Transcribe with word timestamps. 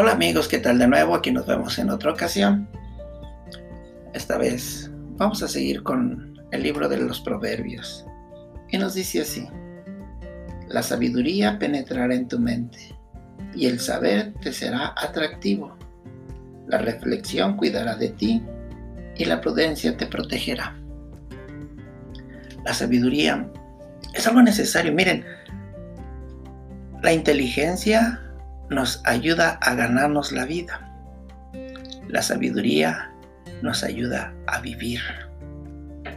Hola 0.00 0.12
amigos, 0.12 0.48
¿qué 0.48 0.56
tal 0.56 0.78
de 0.78 0.88
nuevo? 0.88 1.14
Aquí 1.14 1.30
nos 1.30 1.44
vemos 1.44 1.78
en 1.78 1.90
otra 1.90 2.10
ocasión. 2.10 2.66
Esta 4.14 4.38
vez 4.38 4.90
vamos 5.18 5.42
a 5.42 5.48
seguir 5.48 5.82
con 5.82 6.40
el 6.52 6.62
libro 6.62 6.88
de 6.88 6.96
los 6.96 7.20
proverbios. 7.20 8.06
Y 8.70 8.78
nos 8.78 8.94
dice 8.94 9.20
así, 9.20 9.46
la 10.68 10.82
sabiduría 10.82 11.58
penetrará 11.58 12.14
en 12.14 12.28
tu 12.28 12.38
mente 12.38 12.78
y 13.54 13.66
el 13.66 13.78
saber 13.78 14.32
te 14.40 14.54
será 14.54 14.94
atractivo. 14.96 15.76
La 16.66 16.78
reflexión 16.78 17.58
cuidará 17.58 17.94
de 17.94 18.08
ti 18.08 18.42
y 19.18 19.26
la 19.26 19.42
prudencia 19.42 19.98
te 19.98 20.06
protegerá. 20.06 20.80
La 22.64 22.72
sabiduría 22.72 23.46
es 24.14 24.26
algo 24.26 24.40
necesario. 24.40 24.94
Miren, 24.94 25.26
la 27.02 27.12
inteligencia 27.12 28.29
nos 28.70 29.02
ayuda 29.04 29.58
a 29.60 29.74
ganarnos 29.74 30.32
la 30.32 30.46
vida. 30.46 30.86
La 32.08 32.22
sabiduría 32.22 33.12
nos 33.62 33.84
ayuda 33.84 34.32
a 34.46 34.60
vivir. 34.60 35.00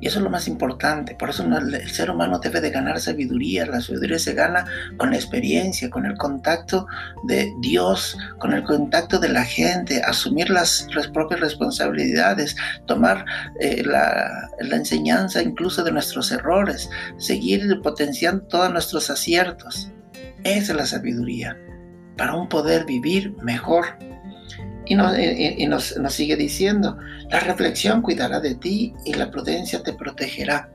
Y 0.00 0.06
eso 0.06 0.18
es 0.18 0.24
lo 0.24 0.30
más 0.30 0.46
importante. 0.46 1.14
Por 1.14 1.30
eso 1.30 1.44
el 1.44 1.90
ser 1.90 2.10
humano 2.10 2.38
debe 2.38 2.60
de 2.60 2.70
ganar 2.70 3.00
sabiduría. 3.00 3.66
La 3.66 3.80
sabiduría 3.80 4.18
se 4.18 4.34
gana 4.34 4.64
con 4.96 5.10
la 5.10 5.16
experiencia, 5.16 5.90
con 5.90 6.06
el 6.06 6.16
contacto 6.16 6.86
de 7.24 7.52
Dios, 7.60 8.16
con 8.38 8.52
el 8.52 8.62
contacto 8.62 9.18
de 9.18 9.28
la 9.28 9.44
gente, 9.44 10.00
asumir 10.02 10.50
las, 10.50 10.86
propias 11.12 11.40
responsabilidades, 11.40 12.56
tomar 12.86 13.24
eh, 13.60 13.82
la, 13.84 14.50
la 14.60 14.76
enseñanza 14.76 15.42
incluso 15.42 15.82
de 15.82 15.92
nuestros 15.92 16.30
errores, 16.30 16.88
seguir 17.18 17.80
potenciando 17.82 18.44
todos 18.44 18.72
nuestros 18.72 19.10
aciertos. 19.10 19.90
Esa 20.44 20.72
es 20.72 20.78
la 20.78 20.86
sabiduría, 20.86 21.56
para 22.18 22.34
un 22.34 22.48
poder 22.48 22.84
vivir 22.84 23.34
mejor. 23.42 23.86
Y, 24.84 24.94
nos, 24.94 25.96
nos 25.98 26.14
sigue 26.14 26.36
diciendo, 26.36 26.98
la 27.30 27.40
reflexión 27.40 28.00
cuidará 28.02 28.40
de 28.40 28.54
ti 28.54 28.94
y 29.04 29.14
la 29.14 29.30
prudencia 29.30 29.82
te 29.82 29.92
protegerá. 29.92 30.70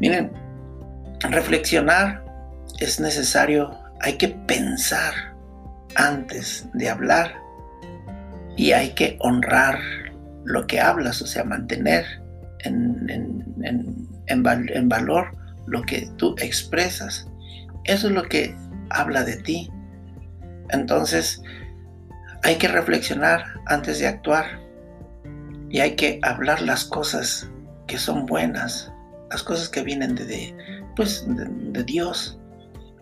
Miren, 0.00 0.32
reflexionar 1.20 2.24
es 2.80 2.98
necesario, 2.98 3.78
hay 4.00 4.16
que 4.16 4.28
pensar 4.28 5.12
antes 5.96 6.66
de 6.72 6.88
hablar 6.88 7.34
y 8.56 8.72
hay 8.72 8.90
que 8.90 9.16
honrar 9.20 9.78
lo 10.44 10.66
que 10.66 10.80
hablas, 10.80 11.20
o 11.20 11.26
sea, 11.26 11.44
mantener 11.44 12.06
en, 12.60 13.06
en, 13.10 14.08
en 14.26 14.88
valor 14.88 15.36
lo 15.66 15.82
que 15.82 16.08
tú 16.16 16.34
expresas. 16.38 17.28
Eso 17.84 18.08
es 18.08 18.14
lo 18.14 18.22
que 18.22 18.56
habla 18.90 19.24
de 19.24 19.36
ti. 19.36 19.70
Entonces, 20.70 21.42
hay 22.42 22.56
que 22.56 22.68
reflexionar 22.68 23.44
antes 23.66 23.98
de 23.98 24.06
actuar 24.06 24.60
y 25.70 25.80
hay 25.80 25.96
que 25.96 26.18
hablar 26.22 26.62
las 26.62 26.84
cosas 26.84 27.50
que 27.86 27.98
son 27.98 28.26
buenas, 28.26 28.92
las 29.30 29.42
cosas 29.42 29.68
que 29.68 29.82
vienen 29.82 30.14
de, 30.14 30.54
pues, 30.96 31.24
de, 31.26 31.84
Dios. 31.84 32.38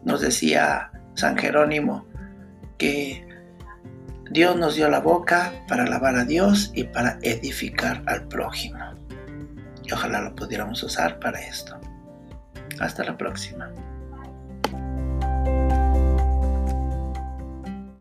Nos 0.04 0.20
decía 0.20 0.90
San 1.14 1.36
Jerónimo 1.36 2.06
que 2.78 3.26
Dios 4.30 4.56
nos 4.56 4.74
dio 4.74 4.88
la 4.88 5.00
boca 5.00 5.52
para 5.68 5.84
alabar 5.84 6.16
a 6.16 6.24
Dios 6.24 6.72
y 6.74 6.84
para 6.84 7.18
edificar 7.22 8.02
al 8.06 8.26
prójimo. 8.28 8.78
Y 9.84 9.92
ojalá 9.92 10.20
lo 10.20 10.34
pudiéramos 10.34 10.82
usar 10.82 11.18
para 11.20 11.40
esto. 11.40 11.78
Hasta 12.80 13.04
la 13.04 13.16
próxima. 13.16 13.72